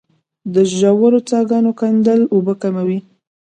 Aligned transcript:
د 0.53 0.55
ژورو 0.75 1.19
څاګانو 1.29 1.71
کیندل 1.79 2.21
اوبه 2.33 2.53
کموي 2.61 2.99